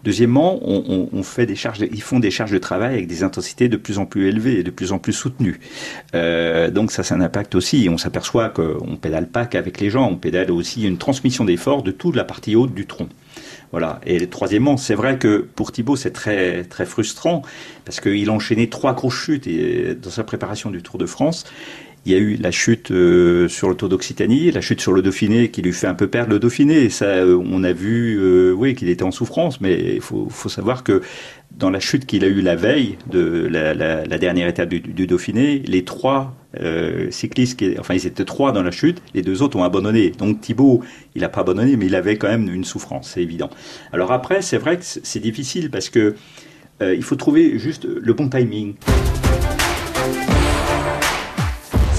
[0.03, 3.77] Deuxièmement, on, fait des charges, ils font des charges de travail avec des intensités de
[3.77, 5.59] plus en plus élevées et de plus en plus soutenues.
[6.15, 7.89] Euh, donc ça, c'est un impact aussi.
[7.91, 11.91] On s'aperçoit qu'on pédale pas qu'avec les gens, on pédale aussi une transmission d'effort de
[11.91, 13.09] toute la partie haute du tronc.
[13.71, 13.99] Voilà.
[14.05, 17.41] Et troisièmement, c'est vrai que pour Thibaut, c'est très très frustrant
[17.83, 21.45] parce qu'il a enchaîné trois grosses chutes et, dans sa préparation du Tour de France.
[22.07, 25.01] Il y a eu la chute euh, sur le Tour d'Occitanie, la chute sur le
[25.01, 26.89] Dauphiné qui lui fait un peu perdre le Dauphiné.
[26.89, 30.85] Ça, euh, on a vu, euh, oui, qu'il était en souffrance, mais il faut, savoir
[30.85, 31.01] que
[31.51, 35.83] dans la chute qu'il a eue la veille de la, dernière étape du, Dauphiné, les
[35.83, 36.33] trois
[37.09, 40.11] cyclistes, enfin ils étaient trois dans la chute, les deux autres ont abandonné.
[40.11, 40.81] Donc Thibaut,
[41.13, 43.49] il n'a pas abandonné, mais il avait quand même une souffrance, c'est évident.
[43.91, 46.15] Alors après, c'est vrai que c'est difficile parce que
[46.81, 48.75] il faut trouver juste le bon timing.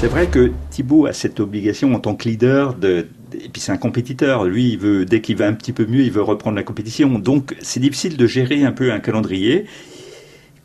[0.01, 3.73] C'est vrai que Thibaut a cette obligation en tant que leader de, et puis c'est
[3.73, 4.45] un compétiteur.
[4.45, 7.19] Lui, il veut, dès qu'il va un petit peu mieux, il veut reprendre la compétition.
[7.19, 9.67] Donc, c'est difficile de gérer un peu un calendrier.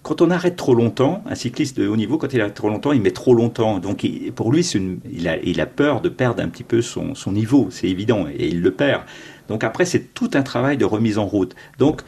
[0.04, 2.92] Quand on arrête trop longtemps, un cycliste de haut niveau, quand il arrête trop longtemps,
[2.92, 3.80] il met trop longtemps.
[3.80, 7.70] Donc, pour lui, il, il, a, peur de perdre un petit peu son, son niveau.
[7.72, 8.28] C'est évident.
[8.28, 9.02] Et il le perd.
[9.48, 11.56] Donc, après, c'est tout un travail de remise en route.
[11.80, 12.04] Donc,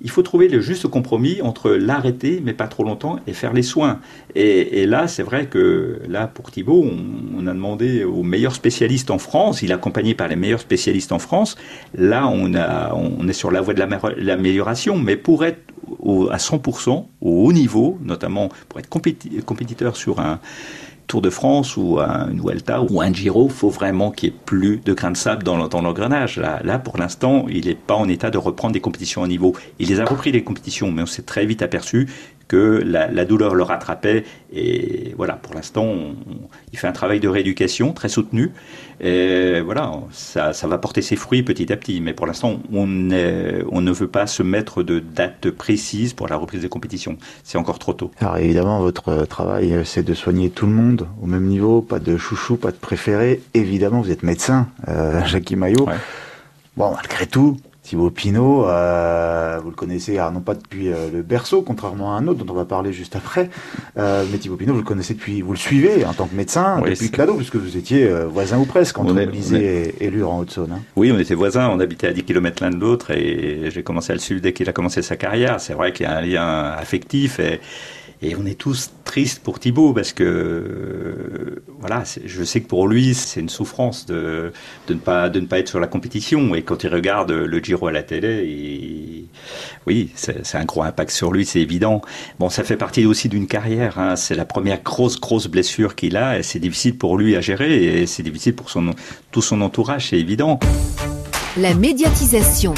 [0.00, 3.62] il faut trouver le juste compromis entre l'arrêter, mais pas trop longtemps, et faire les
[3.62, 4.00] soins.
[4.34, 6.84] Et, là, c'est vrai que là, pour Thibault,
[7.36, 11.12] on, a demandé aux meilleurs spécialistes en France, il est accompagné par les meilleurs spécialistes
[11.12, 11.56] en France.
[11.94, 13.82] Là, on, est sur la voie de
[14.18, 15.60] l'amélioration, mais pour être
[16.30, 20.40] à 100% au haut niveau, notamment pour être compétiteur sur un
[21.06, 24.78] Tour de France ou un Vuelta ou un Giro, faut vraiment qu'il n'y ait plus
[24.78, 26.38] de grains de sable dans, l'engrenage.
[26.38, 29.54] Là, pour l'instant, il n'est pas en état de reprendre des compétitions au niveau.
[29.78, 32.08] Il les a repris les compétitions, mais on s'est très vite aperçu
[32.48, 34.24] que la, douleur le rattrapait.
[34.52, 35.92] Et voilà, pour l'instant,
[36.72, 38.52] il fait un travail de rééducation très soutenu.
[39.00, 42.00] Et voilà, ça, va porter ses fruits petit à petit.
[42.00, 46.36] Mais pour l'instant, on, on ne veut pas se mettre de date précise pour la
[46.36, 47.16] reprise des compétitions.
[47.42, 48.10] C'est encore trop tôt.
[48.20, 52.16] Alors évidemment, votre travail, c'est de soigner tout le monde au même niveau, pas de
[52.16, 53.42] chouchou, pas de préféré.
[53.54, 55.86] Évidemment, vous êtes médecin, euh, Jackie Maillot.
[56.76, 61.60] Bon, malgré tout, Thibaut Pinot, euh, vous le connaissez, non pas depuis euh, le berceau,
[61.60, 63.50] contrairement à un autre dont on va parler juste après,
[63.98, 66.80] euh, mais Thibaut Pinot, vous le connaissez depuis, vous le suivez en tant que médecin
[66.80, 70.72] depuis Clado, puisque vous étiez voisin ou presque quand on, est, Élure en Haute-Saône.
[70.72, 70.80] Hein.
[70.96, 74.12] Oui, on était voisins, on habitait à 10 km l'un de l'autre et j'ai commencé
[74.12, 75.60] à le suivre dès qu'il a commencé sa carrière.
[75.60, 77.60] C'est vrai qu'il y a un lien affectif et
[78.22, 83.14] et on est tous tristes pour Thibaut parce que, voilà, je sais que pour lui,
[83.14, 84.52] c'est une souffrance de,
[84.88, 86.54] de, ne pas, de ne pas être sur la compétition.
[86.54, 89.26] Et quand il regarde le Giro à la télé,
[89.86, 92.00] oui, c'est un gros impact sur lui, c'est évident.
[92.38, 93.98] Bon, ça fait partie aussi d'une carrière.
[93.98, 94.16] Hein.
[94.16, 96.38] C'est la première grosse, grosse blessure qu'il a.
[96.38, 98.90] Et c'est difficile pour lui à gérer et c'est difficile pour son,
[99.30, 100.58] tout son entourage, c'est évident.
[101.56, 102.74] La médiatisation.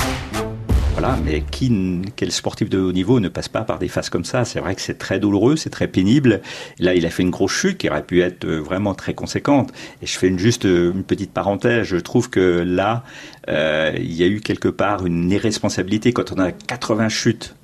[0.99, 4.25] Voilà, mais qui, quel sportif de haut niveau ne passe pas par des phases comme
[4.25, 4.47] ça?
[4.47, 6.41] C'est vrai que c'est très douloureux, c'est très pénible.
[6.79, 9.75] Là, il a fait une grosse chute qui aurait pu être euh, vraiment très conséquente.
[10.01, 11.87] Et je fais une, juste euh, une petite parenthèse.
[11.87, 13.05] Je trouve que là,
[13.51, 17.56] euh, il y a eu quelque part une irresponsabilité quand on a 80 chutes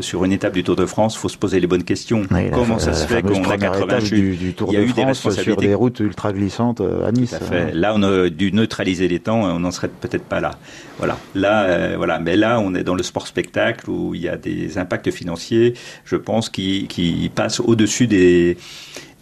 [0.00, 2.22] sur une étape du Tour de France, il faut se poser les bonnes questions.
[2.52, 4.88] Comment ça se fait qu'on a 80 du, du, Tour il y a de eu
[4.88, 5.52] France des responsabilités.
[5.52, 7.34] sur des routes ultra glissantes euh, à Nice.
[7.72, 10.52] Là, on a dû neutraliser les temps et on n'en serait peut-être pas là.
[10.98, 11.16] Voilà.
[11.34, 12.18] Là, euh, voilà.
[12.18, 15.74] Mais là, on est dans le sport spectacle où il y a des impacts financiers,
[16.04, 18.56] je pense, qui, qui passent au-dessus des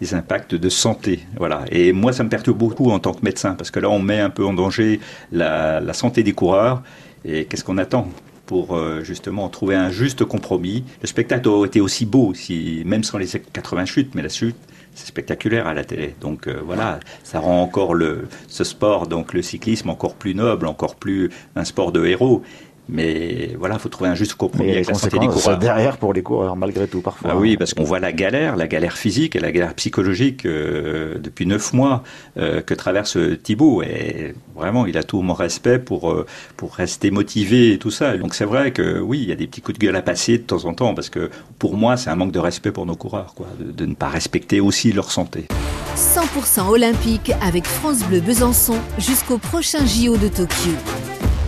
[0.01, 1.21] des impacts de santé.
[1.37, 1.65] Voilà.
[1.71, 4.19] Et moi, ça me perturbe beaucoup en tant que médecin, parce que là, on met
[4.19, 4.99] un peu en danger
[5.31, 6.83] la, la santé des coureurs.
[7.25, 8.09] Et qu'est-ce qu'on attend?
[8.51, 10.83] Pour euh, justement trouver un juste compromis.
[11.03, 14.57] Le spectacle aurait été aussi beau, si, même sans les 80 chutes, mais la chute,
[14.93, 16.17] c'est spectaculaire à la télé.
[16.21, 20.67] Donc euh, voilà, ça rend encore le, ce sport, donc le cyclisme, encore plus noble,
[20.67, 22.43] encore plus un sport de héros.
[22.91, 25.59] Mais voilà, il faut trouver un juste compromis avec la santé des coureurs.
[25.59, 27.31] derrière pour les coureurs, malgré tout, parfois.
[27.33, 31.19] Ah oui, parce qu'on voit la galère, la galère physique et la galère psychologique euh,
[31.19, 32.03] depuis neuf mois
[32.37, 33.83] euh, que traverse Thibaut.
[33.83, 36.27] Et vraiment, il a tout mon respect pour, euh,
[36.57, 38.17] pour rester motivé et tout ça.
[38.17, 40.39] Donc c'est vrai que oui, il y a des petits coups de gueule à passer
[40.39, 42.97] de temps en temps, parce que pour moi, c'est un manque de respect pour nos
[42.97, 45.47] coureurs, quoi, de, de ne pas respecter aussi leur santé.
[45.97, 50.71] 100% olympique avec France Bleu Besançon jusqu'au prochain JO de Tokyo.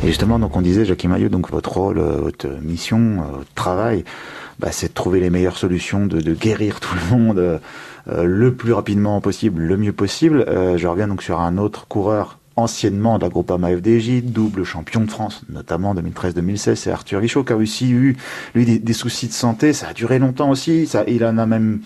[0.03, 3.55] Et justement, donc on disait, Jacques Maillot, donc votre rôle, euh, votre mission, euh, votre
[3.55, 4.05] travail,
[4.59, 7.59] bah, c'est de trouver les meilleures solutions, de, guérir tout le monde euh,
[8.25, 10.45] le plus rapidement possible, le mieux possible.
[10.77, 15.11] je reviens donc sur un autre coureur anciennement de la Groupama FDJ, double champion de
[15.11, 18.17] France, notamment en 2013-2016, c'est Arthur Vichot qui a aussi eu,
[18.57, 19.73] lui, des, soucis de santé.
[19.73, 20.89] Ça a duré longtemps aussi.
[21.07, 21.81] Il en a même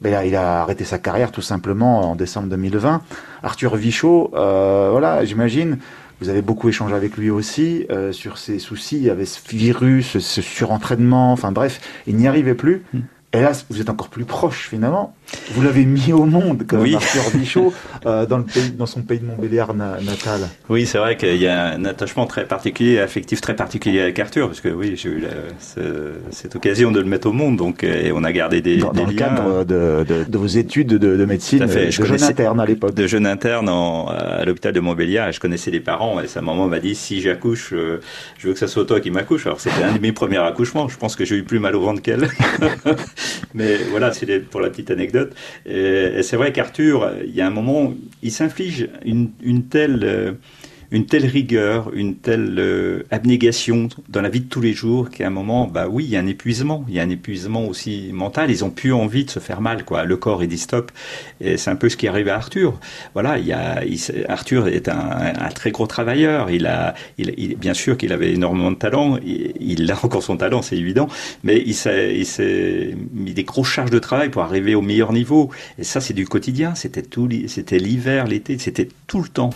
[0.00, 3.02] ben, il a arrêté sa carrière tout simplement en décembre 2020.
[3.42, 5.78] Arthur Vichot, voilà, j'imagine,
[6.20, 8.96] vous avez beaucoup échangé avec lui aussi euh, sur ses soucis.
[8.96, 12.82] Il y avait ce virus, ce surentraînement, enfin bref, il n'y arrivait plus.
[12.92, 13.00] Hmm.
[13.32, 15.14] Et là, vous êtes encore plus proche finalement.
[15.52, 16.94] Vous l'avez mis au monde, comme oui.
[16.94, 17.74] Arthur Bichot,
[18.06, 20.42] euh, dans, le pays, dans son pays de Montbéliard natal.
[20.68, 24.46] Oui, c'est vrai qu'il y a un attachement très particulier, affectif très particulier avec Arthur,
[24.46, 25.24] parce que oui, j'ai eu
[26.30, 29.06] cette occasion de le mettre au monde, donc et on a gardé des, dans, dans
[29.06, 31.90] le cadre de, de, de, vos études de, de médecine, fait.
[31.90, 32.94] Je de jeune interne à l'époque.
[32.94, 36.68] De jeune interne en, à l'hôpital de Montbéliard, je connaissais les parents, et sa maman
[36.68, 38.00] m'a dit si j'accouche, euh,
[38.38, 39.46] je veux que ça soit toi qui m'accouche.
[39.46, 40.88] Alors c'était un de mes premiers accouchements.
[40.88, 42.28] Je pense que j'ai eu plus mal au ventre qu'elle,
[43.54, 45.34] mais voilà, c'est pour la petite anecdote.
[45.64, 50.32] Et, c'est vrai qu'Arthur, il y a un moment, il s'inflige une, une telle euh,
[50.90, 55.26] une telle rigueur, une telle euh, abnégation dans la vie de tous les jours qu'à
[55.26, 58.10] un moment, bah oui, il y a un épuisement, il y a un épuisement aussi
[58.12, 58.50] mental.
[58.50, 60.04] Ils ont plus envie de se faire mal, quoi.
[60.04, 60.92] Le corps est dit stop.
[61.40, 62.78] Et c'est un peu ce qui arrive à Arthur.
[63.14, 63.82] Voilà, il y a,
[64.28, 66.50] Arthur est un, très gros travailleur.
[66.50, 69.18] Il a, il, bien sûr qu'il avait énormément de talent.
[69.24, 71.08] Il, a encore son talent, c'est évident.
[71.42, 75.12] Mais il s'est, il s'est mis des grosses charges de travail pour arriver au meilleur
[75.12, 75.50] niveau.
[75.78, 76.74] Et ça, c'est du quotidien.
[76.74, 79.50] C'était tout, c'était l'hiver, l'été, c'était tout le temps.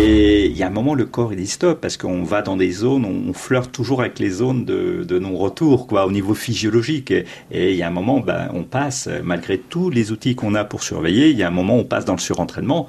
[0.00, 2.56] Et il y a un moment, le corps, il dit stop, parce qu'on va dans
[2.56, 7.10] des zones, on flirte toujours avec les zones de, non-retour, quoi, au niveau physiologique.
[7.10, 10.64] Et, il y a un moment, ben, on passe, malgré tous les outils qu'on a
[10.64, 12.86] pour surveiller, il y a un moment, on passe dans le surentraînement.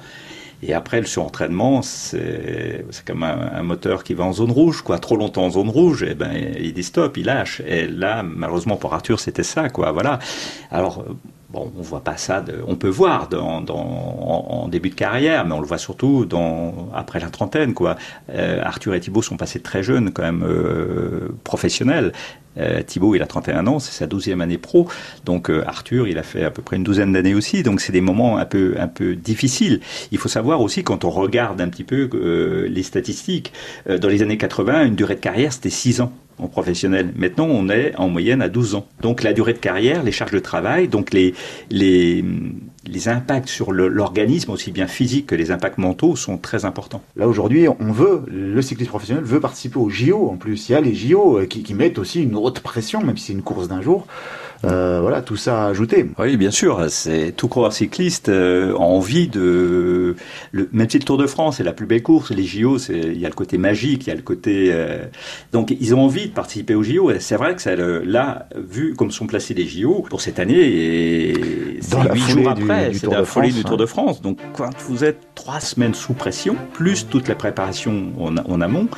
[0.62, 5.00] Et après, le surentraînement, c'est comme un, un, moteur qui va en zone rouge, quoi.
[5.00, 7.60] Trop longtemps en zone rouge, et ben il dit stop, il lâche.
[7.66, 9.90] Et là, malheureusement pour Arthur, c'était ça, quoi.
[9.90, 10.20] Voilà.
[10.70, 11.04] Alors
[11.52, 12.40] Bon, on voit pas ça.
[12.40, 16.88] De, on peut voir dans, en, début de carrière, mais on le voit surtout dans,
[16.94, 17.74] après la trentaine.
[17.74, 17.96] Quoi.
[18.30, 22.12] Euh, Arthur et Thibault sont passés très jeunes, quand même euh, professionnels.
[22.58, 24.88] Euh, Thibaut, il a 31 ans, c'est sa douzième année pro.
[25.24, 27.62] Donc euh, Arthur, il a fait à peu près une douzaine d'années aussi.
[27.62, 29.80] Donc c'est des moments un peu un peu difficiles.
[30.12, 33.52] Il faut savoir aussi quand on regarde un petit peu euh, les statistiques,
[33.88, 36.12] dans les années 80, une durée de carrière c'était 6 ans
[36.48, 37.12] professionnel.
[37.16, 38.86] Maintenant, on est en moyenne à 12 ans.
[39.00, 41.34] Donc la durée de carrière, les charges de travail, donc les,
[41.70, 42.24] les,
[42.86, 47.02] les impacts sur l'organisme, aussi bien physique que les impacts mentaux, sont très importants.
[47.16, 50.28] Là, aujourd'hui, on veut, le cycliste professionnel veut participer aux JO.
[50.30, 53.02] En plus, il y a les JO euh, qui, qui mettent aussi une haute pression,
[53.02, 54.06] même si c'est une course d'un jour.
[54.64, 56.06] Euh, voilà, tout ça à ajouter.
[56.18, 56.84] Oui, bien sûr.
[56.90, 60.16] C'est tout coureur cycliste euh, a envie de,
[60.52, 63.18] le, même si le Tour de France est la plus belle course, les JO, il
[63.18, 65.04] y a le côté magique, il y a le côté, euh,
[65.52, 67.10] donc ils ont envie de participer aux JO.
[67.20, 71.78] C'est vrai que ça, là, vu comme sont placés les JO pour cette année, et
[71.80, 74.20] c'est huit jours après, c'est la folie du Tour de France.
[74.20, 78.88] Donc quand vous êtes trois semaines sous pression, plus toute la préparation en, en amont,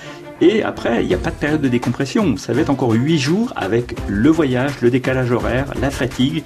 [0.42, 2.36] et après, il n'y a pas de période de décompression.
[2.36, 6.42] Ça va être encore huit jours avec le voyage, le décalage horaire, la fatigue.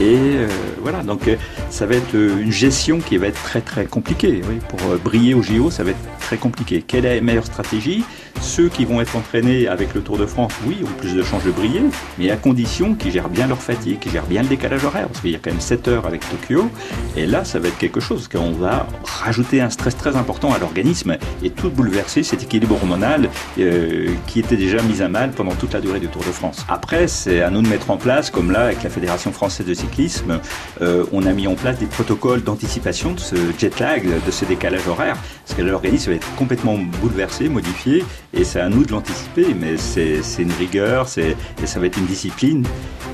[0.00, 0.48] Et euh,
[0.80, 1.36] voilà, donc euh,
[1.70, 4.40] ça va être euh, une gestion qui va être très très compliquée.
[4.68, 6.82] Pour briller au JO, ça va être très compliqué.
[6.84, 8.04] Quelle est la meilleure stratégie?
[8.40, 11.44] Ceux qui vont être entraînés avec le Tour de France, oui, ont plus de chances
[11.44, 11.82] de briller,
[12.18, 15.20] mais à condition qu'ils gèrent bien leur fatigue, qu'ils gèrent bien le décalage horaire, parce
[15.20, 16.70] qu'il y a quand même 7 heures avec Tokyo,
[17.16, 20.58] et là, ça va être quelque chose, qu'on va rajouter un stress très important à
[20.58, 23.27] l'organisme et tout bouleverser cet équilibre hormonal
[23.58, 26.64] euh, qui était déjà mis à mal pendant toute la durée du Tour de France.
[26.68, 29.74] Après, c'est à nous de mettre en place, comme là, avec la Fédération française de
[29.74, 30.40] cyclisme,
[30.80, 34.44] euh, on a mis en place des protocoles d'anticipation de ce jet lag, de ce
[34.44, 38.92] décalage horaire, parce que l'organisme va être complètement bouleversé, modifié, et c'est à nous de
[38.92, 42.66] l'anticiper, mais c'est une rigueur, et ça va être une discipline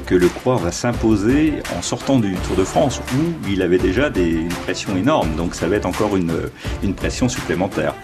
[0.06, 4.10] que le coureur va s'imposer en sortant du Tour de France, où il avait déjà
[4.16, 7.94] une pression énorme, donc ça va être encore une pression supplémentaire.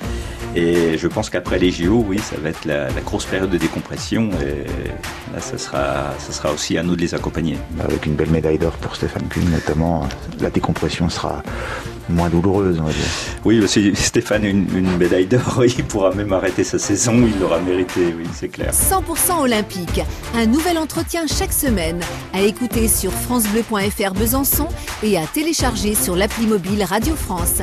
[0.56, 3.58] Et je pense qu'après les JO, oui, ça va être la, la, grosse période de
[3.58, 4.30] décompression.
[4.42, 4.66] Et
[5.32, 7.56] là, ça sera, ça sera aussi à nous de les accompagner.
[7.80, 10.08] Avec une belle médaille d'or pour Stéphane Kuhn, notamment,
[10.40, 11.42] la décompression sera
[12.08, 13.04] moins douloureuse, on va dire.
[13.44, 17.60] Oui, aussi Stéphane, une, une médaille d'or, il pourra même arrêter sa saison, il l'aura
[17.60, 18.72] mérité, oui, c'est clair.
[18.72, 20.00] 100% olympique,
[20.34, 22.00] un nouvel entretien chaque semaine,
[22.32, 24.66] à écouter sur francebleu.fr Besançon
[25.02, 27.62] et à télécharger sur l'appli mobile Radio France.